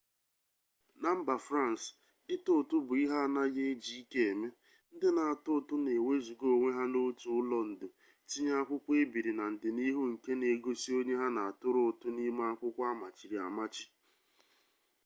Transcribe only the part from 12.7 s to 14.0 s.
amachiri amachi